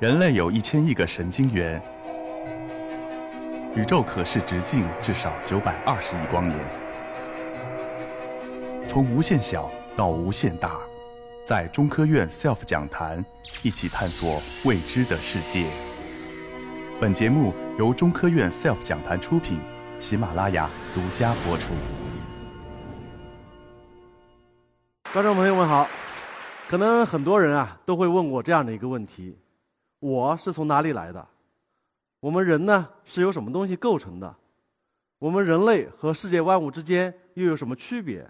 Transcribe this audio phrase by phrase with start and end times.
[0.00, 1.82] 人类有一千亿个神经元，
[3.74, 6.56] 宇宙可视直径至少九百二十亿光年。
[8.86, 10.78] 从无限小到无限大，
[11.44, 13.24] 在中科院 SELF 讲坛
[13.64, 15.66] 一起探索未知的世界。
[17.00, 19.58] 本节目由中科院 SELF 讲坛出品，
[19.98, 21.74] 喜马拉雅独家播出。
[25.12, 25.88] 观众朋友们好，
[26.68, 29.36] 可能很多人啊都会问我这样的一个问题。
[30.00, 31.28] 我是从哪里来的？
[32.20, 34.34] 我们人呢是由什么东西构成的？
[35.18, 38.28] 我们人类和世界万物之间又有什么区别？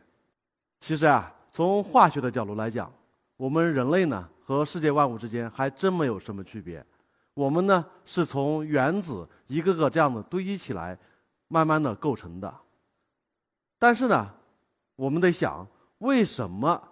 [0.81, 2.91] 其实啊，从化学的角度来讲，
[3.37, 6.85] 我们人类呢和世界万物之间还真没有什么区别。
[7.35, 10.99] 我们呢是从原子一个个这样的堆积起来，
[11.49, 12.53] 慢慢的构成的。
[13.79, 14.35] 但是呢，
[14.97, 15.67] 我们得想，
[15.99, 16.83] 为什么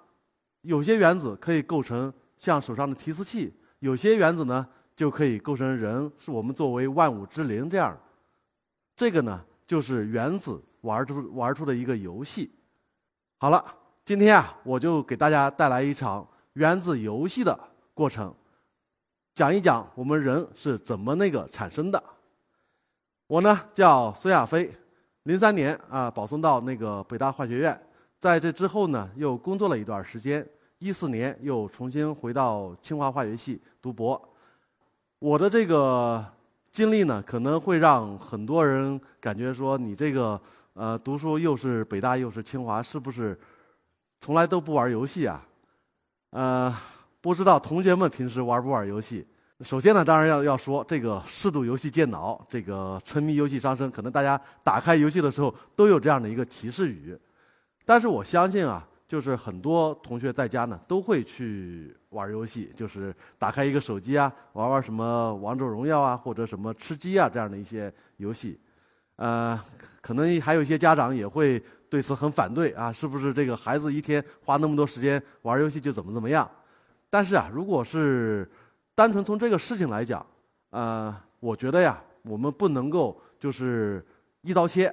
[0.60, 3.54] 有些原子可以构成像手上的提词器？
[3.80, 4.66] 有些原子呢，
[4.96, 7.96] 就可以构成人，是我们作为万物之灵这样。
[8.96, 12.51] 这个呢，就是原子玩出玩出的一个游戏。
[13.36, 13.62] 好了，
[14.04, 17.59] 今天啊，我就给大家带来一场原子游戏的
[17.92, 18.34] 过程，
[19.34, 22.02] 讲一讲我们人是怎么那个产生的。
[23.26, 24.74] 我呢叫孙亚飞，
[25.24, 27.79] 零三年啊保送到那个北大化学院，
[28.18, 30.48] 在这之后呢又工作了一段时间。
[30.79, 34.21] 一四年又重新回到清华化学系读博，
[35.19, 36.23] 我的这个
[36.71, 40.38] 经历呢，可能会让很多人感觉说，你这个
[40.74, 43.38] 呃读书又是北大又是清华，是不是
[44.21, 45.47] 从来都不玩游戏啊？
[46.30, 46.77] 呃，
[47.23, 49.27] 不知道同学们平时玩不玩游戏？
[49.60, 57.19] 首先呢，当然要要说这个适度游戏健脑，这个沉迷游戏伤身，可能大家打开游戏的时候都有这样的一个提示语，
[57.87, 58.87] 但是我相信啊。
[59.09, 68.59] 就是很多同学在家呢，都会去玩游戏，就是打开一个手机啊，玩玩什么王者荣耀啊，或者什么吃鸡啊这样的一些游戏。
[69.15, 69.59] 呃，
[70.00, 76.50] 可能还有一些家长也会对此很反对啊，是不是这个孩子一天花那么多时间玩游戏就怎么怎么样？
[77.09, 78.50] 但是啊，如果是
[78.94, 80.26] 单纯从这个事情来讲，
[80.70, 84.04] 呃，我觉得呀，我们不能够就是
[84.42, 84.92] 一刀切。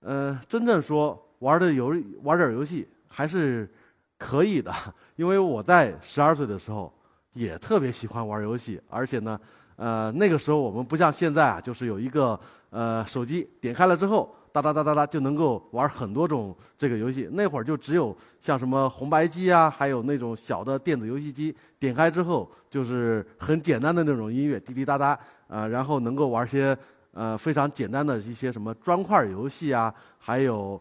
[0.00, 2.86] 呃，真正说玩的游玩点游戏。
[3.08, 3.68] 还是
[4.16, 4.72] 可以的，
[5.16, 6.92] 因为我在十二岁的时候
[7.32, 9.38] 也特别喜欢玩游戏，而且呢，
[9.76, 12.38] 呃，那个时候我们不像现在啊，就是有一个
[12.70, 17.28] 呃手机点开了之后，哒哒哒哒哒就能够玩很多种这个游戏。
[17.32, 26.76] 那会儿就只有像什么红白机啊，还有那种小的电子游戏机，点开之后就是很简单的那种音乐，滴滴答答啊，然后能够玩些
[27.12, 30.80] 呃非常简单的一些什么砖块游戏啊，还有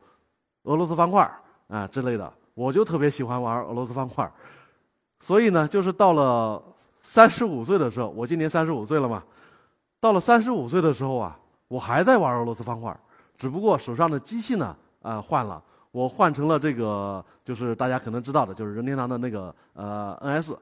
[0.64, 1.30] 俄罗斯方块。
[1.68, 4.30] 啊之类的，我就特别喜欢玩俄罗斯方块
[5.20, 6.62] 所以呢，就是到了
[7.02, 9.24] 三十五岁的时候，我今年三十五岁了嘛，
[10.00, 12.96] 到了三十五岁的时候啊，我还在玩俄罗斯方块
[13.38, 15.62] 只不过手上的机器呢，啊换了，
[15.92, 20.56] 我换成了这个，就是大家可能知道的，就是任天堂的那个呃 NS。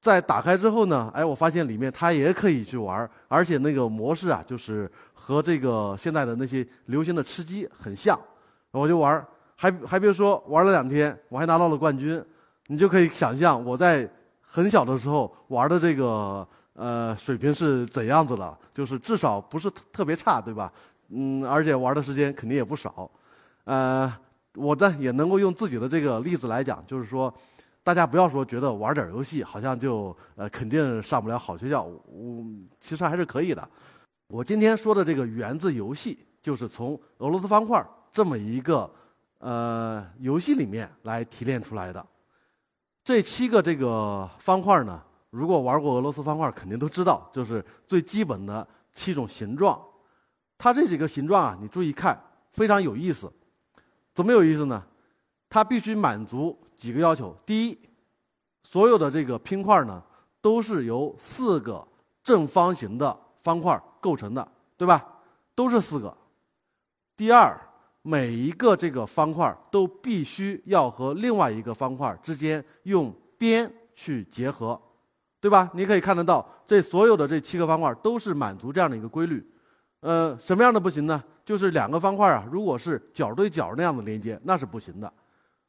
[0.00, 8.18] 在打开之后呢，哎，我发现里面它也可以去玩而且那个模式啊，就是和这个现在的那些流行的吃鸡很像，
[8.70, 9.26] 我就玩
[9.56, 12.24] 还还别说，玩了两天，我还拿到了冠军。
[12.68, 14.08] 你就可以想象我在
[14.40, 20.72] 很小的时候玩的这个呃水平是怎样子的，就是至少不是特别差，对吧？
[21.10, 23.10] 嗯，而且玩的时间肯定也不少。
[23.64, 24.10] 呃，
[24.54, 27.32] 我呢也能够用自己的这个例子来讲，就是说，
[27.82, 32.42] 大家不要说觉得玩点游戏好像就呃肯定上不了好学校，我
[32.80, 33.68] 其实还是可以的。
[34.28, 38.90] 我今天说的这个源自游戏，就是从俄罗斯方块这么一个。
[39.44, 42.06] 呃，游戏里面来提炼出来的
[43.04, 49.78] 这七个这个方块呢，如果玩过俄罗斯方块，肯定都知道，就是最基本的七种形状。
[50.56, 52.18] 它这几个形状啊，你注意看，
[52.52, 53.30] 非常有意思。
[54.14, 54.82] 怎么有意思呢？
[55.50, 57.78] 它必须满足几个要求：第一，
[58.62, 60.02] 所有的这个拼块呢，
[60.40, 61.86] 都是由四个
[62.22, 64.48] 正方形的方块构成的，
[64.78, 65.06] 对吧？
[65.54, 66.16] 都是四个。
[67.14, 67.60] 第二。
[68.06, 74.78] 每一个这个方块都必须要和另外一个方块之间用边去结合，
[75.40, 75.70] 对吧？
[75.72, 79.42] 你可以看得到，这所有的这七个方块都是满足这样的一个规律。
[80.00, 81.24] 呃，什么样的不行呢？
[81.46, 85.10] 就是两个方块啊，如果是角对角那样的连接，那是不行的。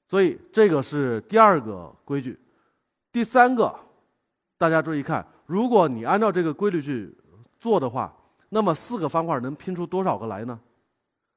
[0.05, 2.37] 所以这个是第二个规矩。
[3.13, 3.73] 第三个，
[4.57, 7.15] 大家注意看，如果你按照这个规律去
[7.61, 8.13] 做的话，
[8.49, 10.59] 那么四个方块能拼出多少个来呢？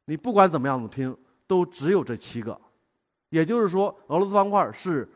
[0.09, 1.15] 你不管怎么样子拼，
[1.47, 2.59] 都只有这七个，
[3.29, 5.07] 也就是说，俄罗斯方块是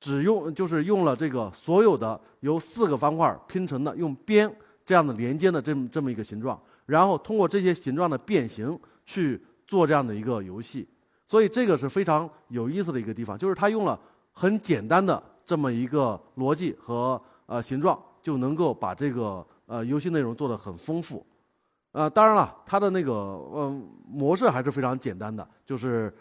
[0.00, 4.50] 只用就是用了这个所有的由四个方块拼成的用边
[4.86, 10.88] 这样的连接的这么这么一个形状，然后通过这些形状的变形去做这样的一个游戏，
[11.26, 14.00] 所以这个是非常有意思的一个地方，就是它用了
[14.32, 21.26] 很简单的这么一个逻辑和呃形状，就能够把这个呃游戏内容做得很丰富。
[21.94, 23.12] 呃，当然了，它的那个
[23.54, 26.12] 嗯模式还是非常简单的，就是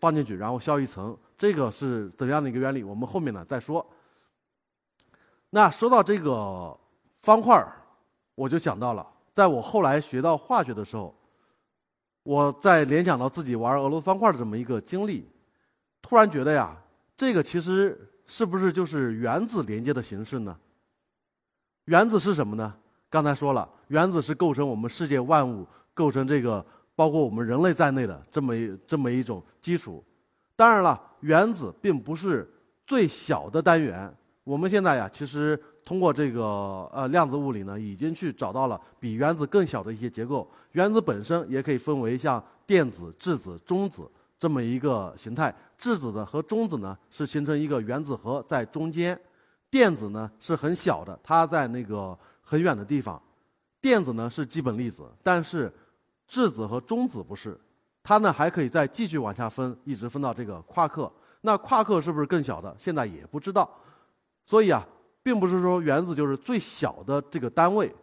[0.00, 1.16] 放进去，然后消一层。
[1.38, 2.82] 这个是怎样的一个原理？
[2.82, 3.86] 我们后面呢再说。
[5.50, 6.76] 那说到这个
[7.20, 7.64] 方块，
[8.34, 11.14] 我就想到了，在我后来学到化学的时候，
[12.24, 15.30] 我在联想到自己玩俄罗斯方块的这么一个经历，
[16.02, 16.76] 突然觉得呀，
[17.16, 20.58] 这个其实是不是就是原子连接的形式呢？
[21.84, 22.74] 原子是什么呢？
[23.10, 26.64] 刚才说了，原子是构成我们世界万物、构成这个
[26.94, 30.02] 包括我们人类在内的这么一这么一种基础。
[30.54, 32.48] 当然了，原子并不是
[32.86, 34.14] 最小的单元。
[34.44, 40.48] 我们现在呀，其实通过这个呃量子物理呢，已经去找到了比原子更小的一些结构。
[40.72, 44.08] 原子本身也可以分为像电子、质子、中子
[44.38, 45.52] 这么一个形态。
[45.76, 49.20] 质子呢和中子呢是形成一个原子核在中间，
[49.68, 52.16] 电子呢是很小的，它在那个。
[52.40, 53.20] 很远的地方，
[53.80, 55.72] 电子呢是基本粒子，但是
[56.26, 57.58] 质子和中子不是，
[58.02, 61.10] 它呢还可以再继续往下分，一直分到这个夸克。
[61.42, 62.74] 那夸克是不是更小的？
[62.78, 63.70] 现在也不知道。
[64.44, 64.86] 所以啊，
[65.22, 67.94] 并不是说原子就是最小的这个单位，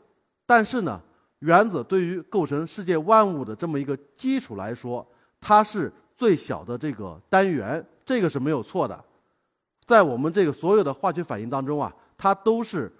[0.45, 1.01] 但是呢，
[1.39, 5.05] 原子对于构成世界万物的这么一个基础来说，
[5.39, 9.03] 它是最小的这个单元，这个是没有错的。
[9.85, 12.91] 在我们这个所有的化学反应当中啊，它都是。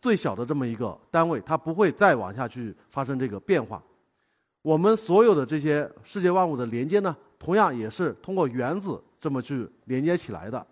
[0.00, 3.82] 最小的这么一个单位，它不会再往下去发生这个变化。
[4.62, 10.66] 我们所有的这些世界万物的连接呢，同样也是通过原子这么去连接起来的。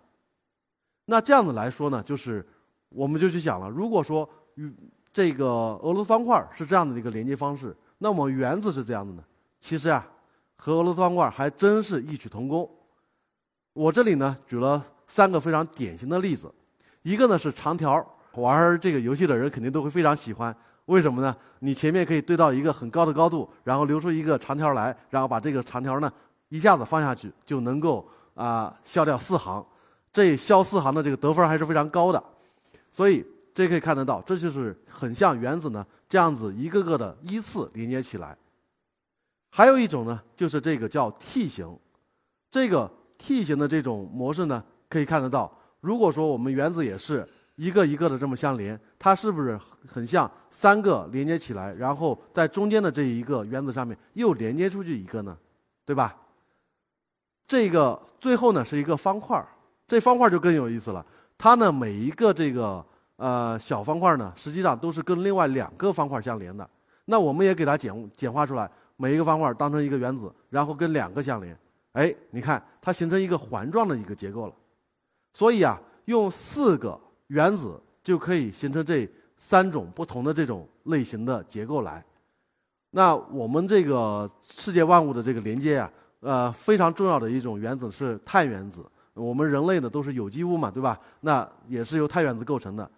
[1.05, 2.45] 那这样子来说呢，就是
[2.89, 4.73] 我们就去想了，如果说与
[5.13, 5.45] 这个
[5.81, 9.23] 俄罗斯方块是这样的一个连接方式，那么原子是这样的呢？
[9.59, 10.05] 其实啊，
[10.57, 12.69] 和俄罗斯方块还真是异曲同工。
[13.73, 16.53] 我这里呢举了三个非常典型的例子，
[17.01, 18.05] 一个呢是长条。
[18.41, 20.55] 玩这个游戏的人肯定都会非常喜欢，
[20.85, 21.35] 为什么呢？
[21.59, 26.11] 你前面可以堆到一个很高的高度，然后留出一个长条来，然后把这个长条呢
[26.49, 29.65] 一下子放下去，就能够啊消掉四行。
[30.11, 32.23] 这消四行的这个得分还是非常高的，
[32.91, 38.37] 所以这可以看得到，这就是很像原子呢这样子一个个的依次连接起来。
[39.49, 41.77] 还有一种呢，就是这个叫 T 型，
[42.51, 45.51] 这个 T 型的这种模式呢，可以看得到，
[45.81, 47.27] 如果说我们原子也是。
[47.55, 49.57] 一个一个的这么相连，它是不是
[49.87, 55.37] 很像三个连接起来，然后在中间的这一个原子上面又连接出去一个呢？
[55.85, 56.15] 对吧？
[57.47, 59.47] 这个最后呢是一个方块儿，
[59.87, 61.05] 这方块就更有意思了。
[61.37, 62.85] 它呢每一个这个
[63.15, 66.69] 呃小方块呢，实际上都是跟另外两个方块相连的。
[67.05, 71.57] 那我们也给它简简化出来，每一个方块当成一个原子，然后跟两个相连。
[71.93, 74.53] 哎，你看它形成一个环状的一个结构了。
[75.31, 76.99] 所以啊，用四个。
[77.27, 79.07] 原子就可以形成这
[79.37, 82.03] 三种不同的这种类型的结构来。
[82.91, 85.91] 那我们这个世界万物的这个连接啊，
[86.21, 88.85] 呃，非常重要的一种原子是碳原子。
[89.13, 90.99] 我们人类呢都是有机物嘛，对吧？
[91.21, 92.89] 那也是由碳原子构成的。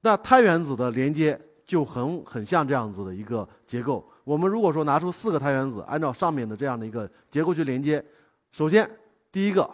[0.00, 4.06] 那碳原子的连接就很很像这样子的一个结构。
[4.24, 8.04] 我们如果说拿出四个碳原子，按照上面的这样的一个结构去连接，
[8.52, 8.88] 首先
[9.30, 9.68] 第一个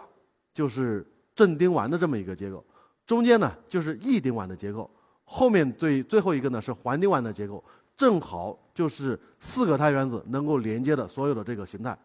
[0.53, 1.05] 就是
[1.35, 2.63] 正丁烷的这么一个结构。
[3.09, 4.87] 中间呢就是异丁烷的结构，
[5.25, 7.63] 后面最最后一个呢是环丁烷的结构，
[7.97, 11.97] 正好就是四个碳原子能够连接的所有的这个形态。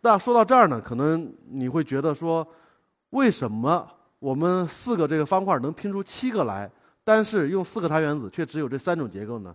[0.00, 2.48] 那说到这儿呢，可能你会觉得说，
[3.10, 3.86] 为什么
[4.20, 6.70] 我们四个这个方块能拼出七个来，
[7.04, 9.54] 但是用四个碳原子却只有这三种结构呢？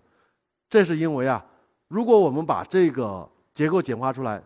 [0.69, 1.43] 这是因为啊，
[1.87, 4.43] 如果我们把这个结构简化出来，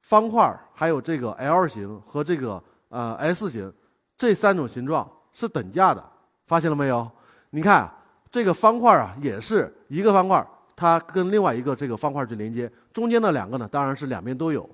[0.00, 3.70] 方块还有这个 L 型和这个呃 S 型。
[4.18, 6.04] 这三种形状是等价的，
[6.44, 7.08] 发现了没有？
[7.50, 7.88] 你看
[8.30, 10.44] 这个方块啊，也是一个方块，
[10.74, 14.68] 它跟另外一个这个方块去连接，中间的两个呢，当然是两边都有。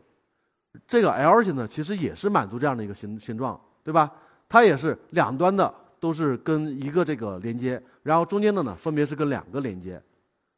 [0.88, 4.10] 这个 L 型呢，其实也是满足这样的一个形形状，对吧？
[4.48, 10.02] 它也是两端的都是跟一个这个连接，然后中间的呢，分别是跟两个连接。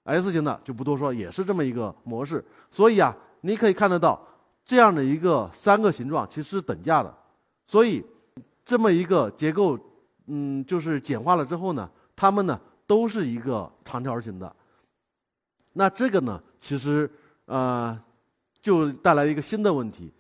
[0.05, 2.43] S 型的就不多说，也是这么一个模式。
[2.71, 4.25] 所以啊，你可以看得到
[4.65, 7.13] 这样的一个三个形状其实是等价的，
[7.67, 8.07] 所以。
[8.67, 9.79] 这么一个结构，
[10.27, 14.55] 嗯，就是简化了之后呢，它们呢都是一个长条形的。
[15.73, 17.11] 那这个呢，其实
[17.47, 17.99] 呃，
[18.61, 20.13] 就带来一个新的问题。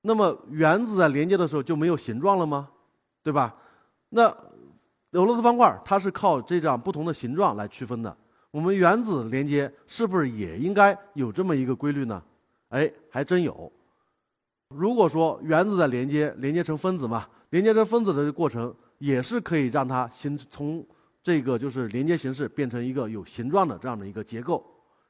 [0.00, 2.70] 那么原子在连接的时候就没有形状了吗？
[3.22, 3.32] 对。
[3.32, 3.54] 吧？
[4.08, 4.26] 那
[5.10, 8.16] 俄罗斯方块它是靠这样不同的形状来区分的。
[8.50, 12.22] 我们原子连接是不是也应该有这么一个规律呢？
[12.70, 13.70] 哎，还真有。
[14.68, 20.84] 如果说原子在连接连接成分子嘛，连接成分子的这过程也是可以让它形从
[21.22, 24.64] 这个就是连接形式变成一个有形状的这样的一个结构。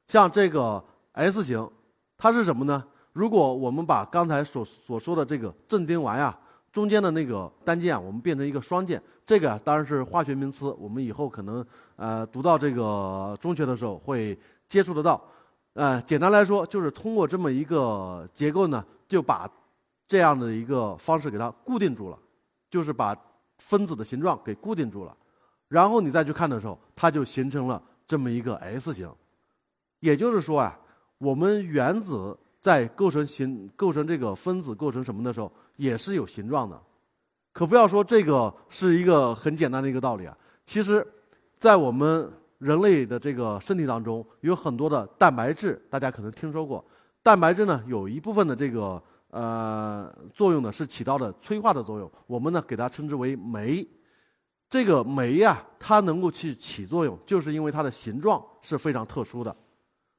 [0.07, 1.69] 像这个 S 型，
[2.17, 2.83] 它是什么呢？
[3.13, 6.39] 如果我们把刚才所所说的这个正丁烷呀，
[6.73, 11.65] 中间的那个单键啊，我们变成一个双键，这个当然是化学名词，我们以后可能
[11.97, 15.21] 呃读到这个中学的时候会接触得到。
[15.75, 19.49] 呃，简单来说，就是通过这么一个结构呢，就把
[20.07, 22.19] 这样的一个方式给它固定住了，
[22.71, 23.17] 就是把
[23.59, 25.17] 分子的形状给固定住了，
[25.69, 29.11] 然后你再去看的时候，它就形成了这么一个 S 型。
[30.01, 30.79] 也就是说啊，
[31.19, 36.81] 我们原子在构成形、构成这个分子构成什么的时候，也是有形状的。
[37.53, 40.37] 可不要说这个是一个很简单的一个道理啊。
[40.65, 41.05] 其实，
[41.59, 46.85] 在我们人类的这个身体当中，有很多的蛋白质，大家可能听说过。
[47.23, 52.11] 蛋白质呢，有一部分的这个呃作用呢，是起到了催化的作用。
[52.27, 53.87] 我们呢，给它称之为酶。
[54.71, 59.55] 这个酶呀，它能够去起作用，就是因为它的形状是非常特殊的。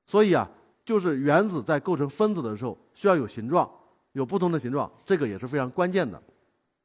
[0.08, 0.50] 所以啊，
[0.84, 3.70] 就是原子在构成分子的时候需要有形状，
[4.14, 6.20] 有不同的形状，这个也是非常关键的。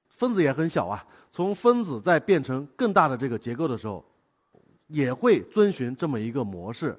[0.09, 4.05] 分子也很小啊，从分子在变成更大的这个结构的时候，
[4.89, 6.95] 也会遵循这么一个模式。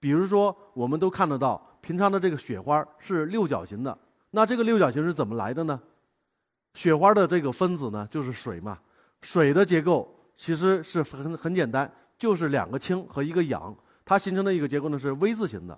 [0.00, 3.96] 比如说，我们都看得到，平常的这个雪花是六角形的，
[4.36, 5.80] 那这个六角形是怎么来的呢？
[6.74, 8.78] 雪花的这个分子呢，就是水嘛。
[9.22, 13.74] 水的结构其实是很很简单，就是两个氢和一个氧。
[14.04, 15.76] 它形成的一个结构呢是 V 字形的，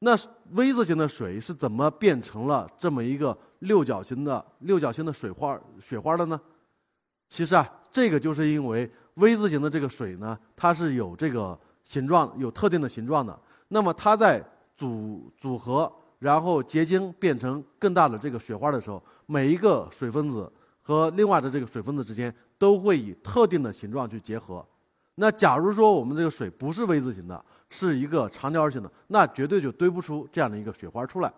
[0.00, 0.14] 那
[0.50, 6.38] V 字形的水是怎么变成了这么一个六角形的六角形的水花雪花的呢？
[7.30, 13.40] 其实啊，这个就是因为 V 字形的这个水呢，它是有这个形状，有特定的形状的。
[13.68, 14.44] 那么它在
[14.76, 24.64] 组组合，然后结晶变成更大的这个雪花的时候，每一个水分子和另外的这个水分子之间都会以特定的形状去结合。
[25.16, 31.32] 那假如说我们这个水不是 V 字形的，是一个长条形的，那绝对就堆不出这样的一个雪花出来，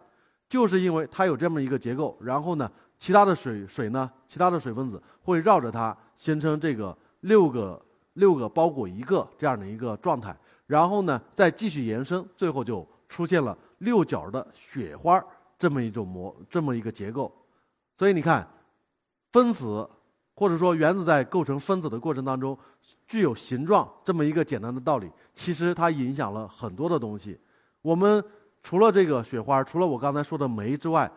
[0.49, 2.17] 就是因为它有这么一个结构。
[2.21, 7.81] 然后呢，其他的水水呢，其他的水分子会绕着它形成这个六个
[8.15, 10.37] 六个包裹一个这样的一个状态。
[10.67, 15.25] 然后呢，再继续延伸，最后就出现了六角的雪花
[15.59, 17.35] 这么一种模这么一个结构。
[17.97, 18.49] 所以你看，
[19.33, 19.89] 分子
[20.35, 22.59] 或者说原子在构成分子的过程当中。
[23.07, 27.39] 具有形状这么一个简单的道理，其实它影响了很多的东西。
[27.83, 28.23] 我们
[28.63, 31.11] 除了这个雪花，除了我刚才说的酶之外，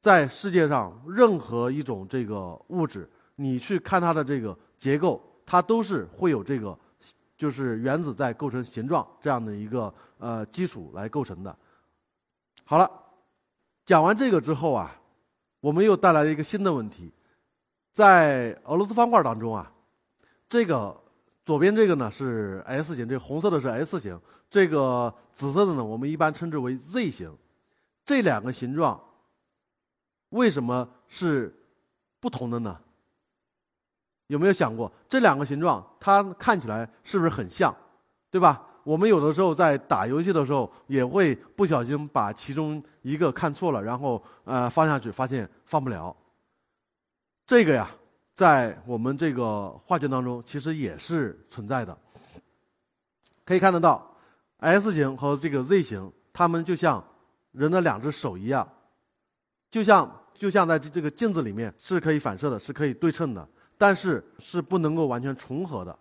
[0.00, 6.78] 在世界上任何一种这个物质，你去看它的这个结构，它都是会有这个，
[7.38, 11.56] 就是原子在构成形状这样的一个呃基础来构成的。
[12.70, 13.02] 好了，
[13.86, 14.94] 讲完这个之后啊，
[15.60, 17.10] 我们又带来了一个新的问题，
[17.94, 19.72] 在俄罗斯方块当中啊。
[20.50, 20.94] 这个
[21.46, 24.20] 左边这个呢是 S 型，这个红色的是 S 型，
[24.50, 27.34] 这个紫色的呢我们一般称之为 Z 型。
[28.04, 29.02] 这两个形状
[30.28, 31.58] 为什么是
[32.20, 32.78] 不同的呢？
[34.26, 37.74] 有没有想过这两个形状它看起来是不是很像，
[38.30, 38.67] 对吧？
[38.88, 46.16] 我们有的时候在打游戏的时候也会不小心把其中一个看错了，然后呃放下去发现放不了。
[47.46, 47.90] 这个呀。
[48.32, 51.98] 在我们这个画卷当中，其实也是存在的。
[53.44, 54.14] 可以看得到
[54.58, 57.04] ，S 型和这个 Z 型，它们就像
[57.50, 58.66] 人的两只手一样，
[59.72, 65.98] 就像就像在这这个镜子里面是可以反射的，是可以对称的，但是是不能够完全重合的，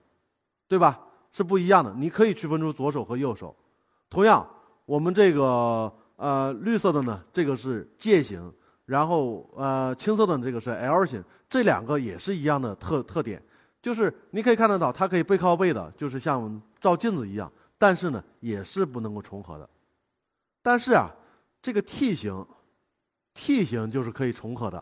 [0.68, 1.07] 对吧？
[1.32, 1.94] 是不一样的。
[1.96, 3.56] 你可以区分出左手和右手。
[4.10, 4.48] 同样，
[4.86, 8.54] 我们这个呃绿色的呢，这个是介型。
[8.86, 13.44] 然后，呃，青色的这个是 L 型，这两个也是一样的特特点，
[13.82, 19.70] 就是你可以看得到，它可以背靠背的，就是像照镜子一样，但是呢，也是不能够重合的。
[20.62, 21.12] 但是啊，
[21.62, 22.48] 这个 T 型
[23.34, 24.82] ，T 型就是可以重合的，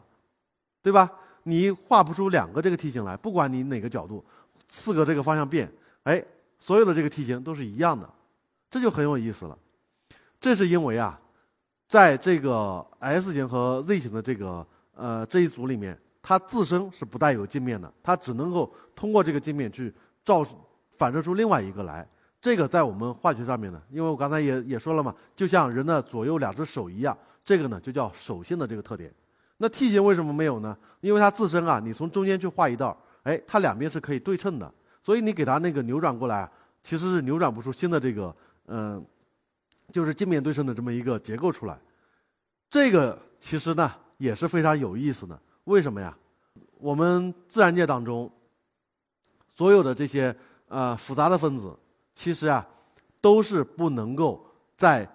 [0.84, 1.12] 对吧？
[1.42, 4.24] 你画不出两个这个 T 型来，不管你哪个角度，
[4.68, 5.68] 四个这个方向变，
[6.04, 6.24] 哎，
[6.66, 8.10] 所有的这个 T 型都是一样的，
[8.72, 9.56] 这就很有意思了。
[10.42, 11.22] 这是因为啊。
[11.88, 19.94] 在这个 S 型和 Z 型的这个呃这一组里面，它自身是不带有镜面的，它只能够通过这个镜面去
[20.24, 20.44] 照
[20.98, 22.08] 反射出另外一个来。
[22.42, 29.14] 这个在我们化学上面呢，因为我刚才也也说了嘛，就像人的左右两只手一样，这个呢就叫手性的这个特点。
[29.58, 30.76] 那 T 型为什么没有呢？
[31.02, 34.74] 因为它自身啊，你从中间去画一道，哎，它两边是可以对称的，
[35.06, 36.50] 所以你给它那个扭转过来，
[36.82, 38.36] 其实是扭转不出新的这个
[38.66, 39.06] 嗯、
[39.92, 41.80] 就是镜面对称的这么一个结构出来。
[42.72, 46.18] 这个其实呢也是非常有意思的，为什么呀？
[46.80, 48.32] 我们自然界当中
[49.54, 50.36] 所有的这些
[50.70, 51.78] 呃复杂的分子，
[52.16, 52.68] 其实啊
[53.22, 54.44] 都是不能够
[54.76, 55.08] 在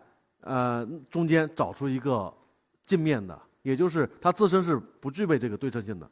[0.42, 2.32] 呃中间找出一个
[2.87, 6.09] 镜面的，也就是它自身是不具备这个对称性的。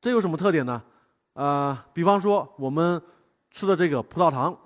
[0.00, 0.82] 这有什么特点呢？
[1.34, 3.00] 呃，比方说我们
[3.50, 4.56] 吃的这个葡萄糖，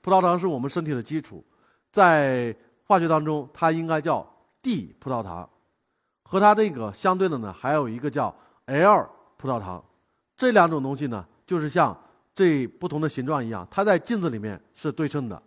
[0.00, 1.44] 葡萄糖是我们身体的基础，
[1.90, 4.24] 在化学当中它应该叫
[4.62, 5.48] D 葡萄糖，
[6.22, 8.34] 和它这个相对的呢还有一个叫
[8.66, 9.82] L 葡萄糖。
[10.36, 11.96] 这两种东西呢，就是像
[12.34, 15.42] 这不同的形状一样，它在镜子里面是对称的，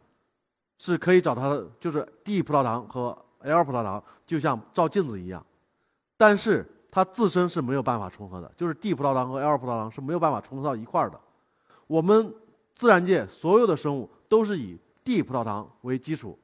[0.77, 5.45] 是可以找它的，就是 D 葡萄糖和 L 葡萄糖，就像照镜子一样。
[6.17, 11.19] 但是它自身是没有办法重合的，就是 D 葡萄糖和 L 葡萄糖是没有办法重合到一块儿的。
[11.87, 12.33] 我们
[12.73, 16.37] 自然界所有的生物都是以 D 葡萄糖为基础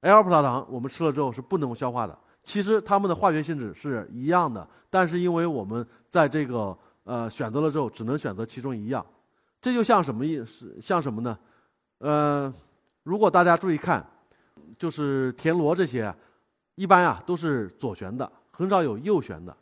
[0.00, 2.18] ，L 葡萄糖我们吃了之后是不能消化的。
[2.42, 9.04] 其实它们的化学性质是一样的，但是因为我们在这个呃选择了之后，只能选择其中一样。
[9.60, 10.76] 这就像什么意思？
[10.80, 11.36] 像什么呢？
[11.98, 12.52] 呃，
[13.02, 14.06] 如果大家注意看，
[14.78, 16.14] 就是田螺这些，
[16.76, 19.56] 一般啊都是左旋的，很少有右旋的。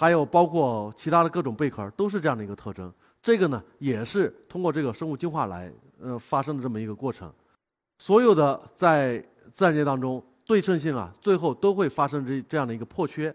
[0.00, 2.90] 还有包括其他的各种贝壳，都是这样的一个特征。
[3.20, 7.30] 这个呢，也是通过这个生物进化来呃发生的这么一个过程。
[7.98, 13.34] 所有的在自然界当中，对称性啊，最后都会发生这这样的一个破缺。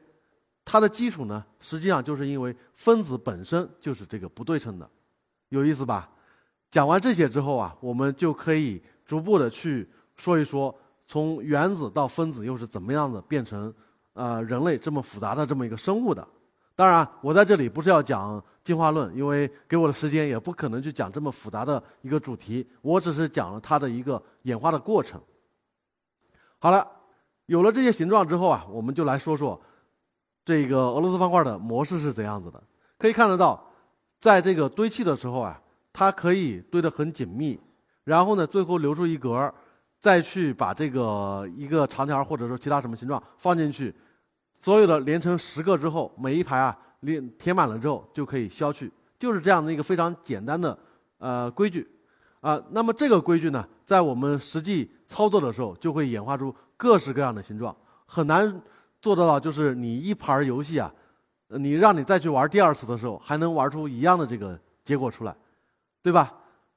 [0.65, 4.89] 它的基础呢，实际上就是因为分子本身就是这个不对称的，
[5.49, 6.09] 有意思吧？
[6.71, 10.75] 讲完这些之后啊，我们就可以逐步的去说一说，
[11.07, 13.71] 从原子到分子又是怎么样的变成
[14.13, 16.27] 呃人类这么复杂的这么一个生物的。
[16.75, 22.67] 当然，我在这里不是要讲进化论，因为给我的时间也不可能去讲这么复杂的一个主题。
[22.81, 25.21] 我只是讲了它的一个演化的过程。
[26.59, 26.85] 好了，
[27.45, 29.59] 有了这些形状之后啊，我们就来说说
[30.43, 32.61] 这个俄罗斯方块的模式是怎样子的。
[32.97, 33.71] 可以看得到，
[34.19, 35.61] 在这个堆砌的时候啊，
[35.93, 37.57] 它可以堆得很紧密，
[38.03, 39.53] 然后呢，最后留出一格，
[40.01, 43.95] 再去把这个一个长条或者说其他什么形状放进去。
[44.65, 50.75] 所有的连成十个之后，每一排啊连填满了之后就可以消去，就是这样的一个非常简单的
[51.19, 51.87] 呃规矩
[52.41, 52.59] 啊。
[52.71, 58.59] 那么这个规矩呢，在我们实际操作的时候，就会演化出各式各样的形状，很难
[58.99, 59.39] 做得到。
[59.39, 60.91] 就是你一盘游戏啊，
[61.49, 65.35] 你让你再去玩第二次的时候，还能玩出一样的这个结果出来，
[66.01, 66.33] 对吧？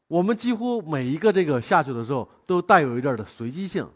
[0.09, 3.89] 我们几乎每一个这个下去的时候，都带有一点的随机性。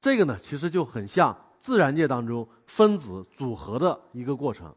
[0.00, 1.36] 这个呢，其实就很像。
[1.62, 4.74] 自然界当中分子组合的一个过程，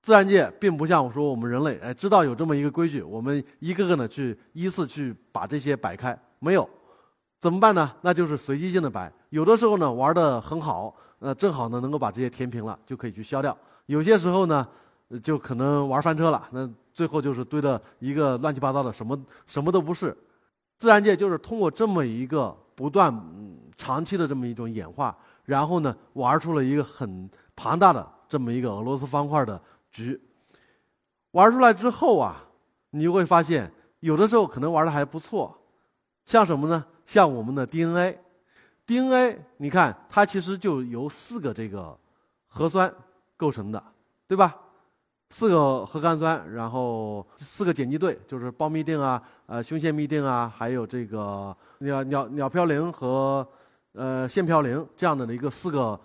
[0.00, 6.66] 自然界并不像我说我们人类，哎，知道有这么一个规矩，我们一个个的去依次去把这些摆开，没有，
[7.38, 7.94] 怎么办呢？
[8.00, 9.12] 那就是随机性的摆。
[9.28, 13.54] 有的时候呢玩的很好，呃，正好呢能够把这些填平了，就可以去消掉。
[13.84, 14.66] 有些时候呢，
[15.22, 20.16] 就可能玩翻车了，那最后就是堆的一个乱七八糟的，什么什么都不是。
[20.78, 23.14] 自然界就是通过这么一个不断
[23.76, 25.14] 长期的这么一种演化。
[25.50, 29.60] 然后呢，玩出了一个很庞大的这么一个俄罗斯方块的
[29.90, 30.18] 局。
[31.32, 32.36] 玩出来之后啊，
[32.90, 35.58] 你就会发现，有的时候可能玩的还不错。
[36.24, 36.84] 像什么呢？
[37.04, 41.98] 像我们的 DNA，DNA，你看它其实就由四个这个
[42.46, 42.94] 核酸
[43.36, 43.82] 构成的，
[44.28, 44.56] 对吧？
[45.30, 53.44] 四个核苷酸，然后四个碱基对，就是胞嘧啶啊，呃，胸腺嘧啶啊，还有这个鸟鸟鸟嘌呤和。
[53.92, 55.98] 呃，腺嘌呤这样的一个四个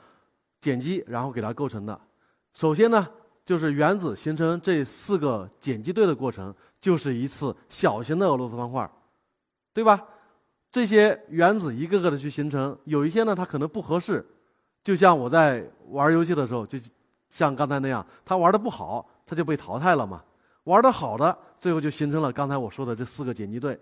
[0.59, 1.99] 碱基，然后给它构成的。
[2.53, 3.07] 首先呢，
[3.45, 8.89] 就是原子形成这四个碱基对的过程，就是一次小型的俄罗斯方块，
[9.73, 10.03] 对吧？
[10.71, 14.25] 这些原子一个个的去形成，有一些呢它可能不合适，
[14.83, 16.79] 就像我在玩游戏的时候，就
[17.29, 20.23] 像刚才那样，它玩的不好，它就被淘汰了嘛。
[20.63, 23.79] 玩的好的，最后就形成了刚才我说的这四个碱基对，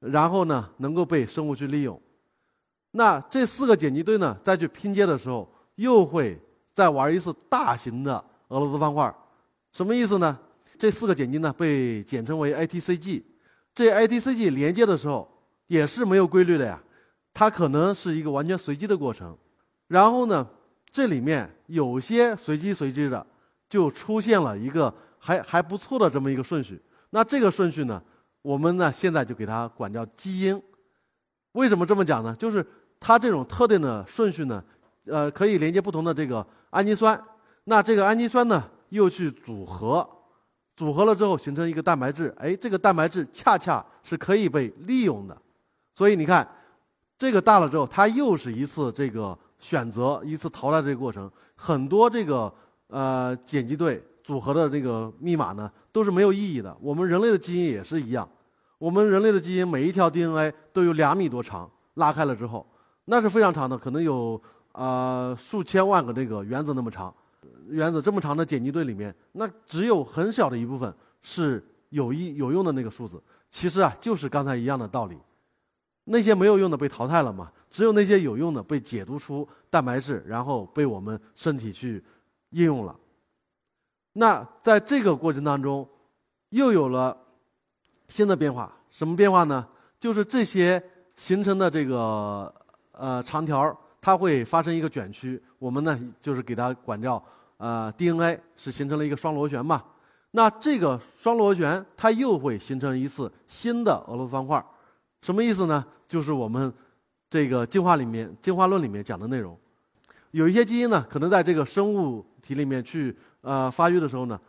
[0.00, 2.00] 然后呢，能够被生物去利用。
[2.92, 6.38] 那这四个碱基对呢，再去拼接的时候，又会
[6.72, 9.12] 再玩一次大型的俄罗斯方块，
[9.72, 10.38] 什么意思呢？
[10.78, 13.22] 这四个碱基呢被简称为 ATCG，
[13.74, 15.30] 这 ATCG 连接的时候
[15.68, 16.82] 也是没有规律的呀，
[17.32, 19.36] 它可能是一个完全随机的过程。
[19.88, 20.46] 然后呢，
[20.90, 23.24] 这里面有些随机随机的，
[23.68, 26.82] 就出现了一个还还不错的这么一个顺序。
[27.10, 28.02] 那这个顺序呢，
[28.42, 30.60] 我们呢现在就给它管叫基因。
[31.52, 32.34] 为什么这么讲呢？
[32.38, 32.66] 就是
[33.02, 34.62] 它这种特定的顺序呢，
[35.06, 37.20] 呃，可以连接不同的这个氨基酸。
[37.64, 40.08] 那这个氨基酸呢，又去组合
[40.76, 45.36] 组合了之后形成一个蛋白质，哎，这个蛋白质恰恰是可以被利用的。
[45.94, 46.48] 所以你看，
[47.18, 51.30] 这个大了之后，它又是一次这个选择、一次淘汰这个过程。
[51.56, 52.52] 很多这个
[52.86, 56.76] 呃碱基对组合的这个密码呢，都是没有意义的。
[56.80, 58.28] 我们人类的基因也是一样，
[58.78, 62.66] 我们人类的基因每一条 DNA 都有两米多长，拉开了之后，
[63.04, 64.40] 那是非常长的，可能有
[64.72, 67.12] 啊数千万个这个原子那么长。
[67.68, 73.22] 原子这么长的碱基对里面，那只有很小的一部分是有益有用的那个数字。
[73.50, 75.16] 其实啊，就是刚才一样的道理。
[76.04, 77.52] 那些没有用的被淘汰了嘛？
[77.70, 82.02] 只有那些有用的被解读出蛋白质，然后被我们身体去
[82.50, 82.96] 应用了。
[84.14, 85.88] 那在这个过程当中，
[86.50, 87.16] 又有了
[88.08, 88.76] 新的变化。
[88.90, 89.66] 什么变化呢？
[90.00, 90.82] 就是这些
[91.14, 92.52] 形成的这个
[92.92, 95.42] 呃长条，它会发生一个卷曲。
[95.58, 97.22] 我们呢，就是给它管叫
[97.56, 99.82] 呃 DNA 是形成了一个双螺旋嘛。
[100.32, 104.64] 那这个双螺旋，它又会形成一次新的俄罗斯方块。
[105.20, 105.84] 什么意思呢？
[106.08, 106.72] 就是我们
[107.28, 109.58] 这个进化里面进化论里面讲的内容。
[110.30, 114.40] 有一些基因呢，可能在这个生物体里面去呃发育的时候呢，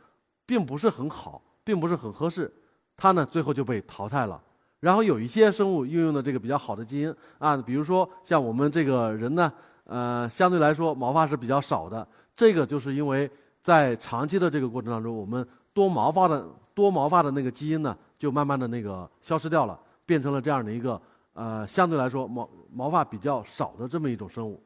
[0.45, 2.51] 并不是很好，并不是很合适，
[2.95, 4.41] 它呢最后就被淘汰了。
[4.83, 9.49] 然后有一些生物运用的这个比较好的基因啊，比如说像我们这个人呢，
[9.85, 12.05] 呃，相对来说毛发是比较少的。
[12.35, 19.79] 这个就是因为在长期的这个过程当中，我们多毛发的多毛发的那个基因呢，就慢慢的那个消失掉了。
[20.05, 24.61] 变成了这样的一个呃，相对来说毛毛发比较少的这么一种生物，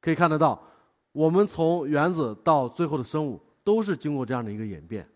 [0.00, 0.58] 可以看得到，
[1.12, 5.06] 我们从原子到最后的生物都是经过这样的一个演变。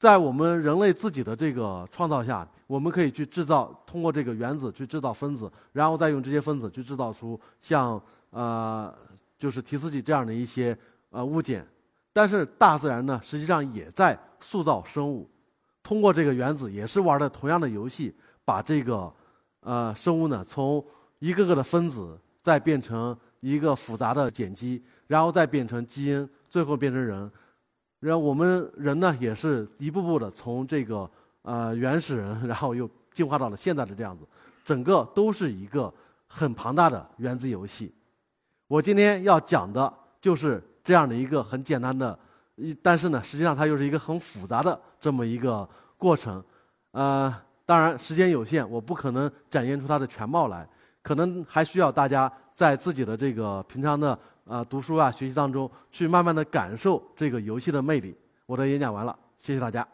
[0.00, 8.90] 在我们人类自己的这个创造下，我们可以去制造，通过这个原子去制造分子，然后再用这些分子去制造出像呃，
[9.36, 10.74] 就是提斯基这样的一些
[11.10, 11.66] 呃物件。
[12.14, 15.28] 但是大自然呢，实际上也在塑造生物，
[15.82, 18.16] 通过这个原子也是玩的同样的游戏。
[18.42, 19.12] 把这个
[19.60, 20.82] 呃生物呢，从
[21.18, 27.30] 一个个的分子，再变成一个复杂的碱基，然后再变成基因，最后变成人。
[28.00, 31.08] 然后我们人呢，也是一步步的从这个
[31.42, 34.24] 呃原始人， 然后又进化到了现在的这样子，
[34.64, 35.92] 整个都是一个
[36.26, 37.94] 很庞大的原子游戏。
[38.66, 42.18] 我今天要讲的就是这样的一个很简单的，
[42.56, 46.42] 一但是呢，实际上它又是一个很复杂的这么一个过程，
[46.90, 47.32] 呃。
[47.66, 50.68] 当然，时间有限，我不可能展现出它的全貌来，
[51.02, 54.18] 可能还需要大家在自己的这个平常的
[54.50, 58.12] 啊读书啊、学习当中，去慢慢的感受这个游戏的魅力。
[58.46, 59.86] 我的演讲完了，谢谢大家。